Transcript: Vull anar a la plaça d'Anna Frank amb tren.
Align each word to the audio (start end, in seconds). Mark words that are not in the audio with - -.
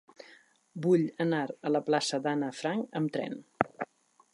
Vull 0.85 1.03
anar 1.27 1.43
a 1.69 1.73
la 1.75 1.83
plaça 1.91 2.21
d'Anna 2.25 2.53
Frank 2.63 3.01
amb 3.03 3.15
tren. 3.19 3.41